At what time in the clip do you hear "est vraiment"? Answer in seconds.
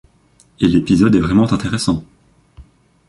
1.13-1.53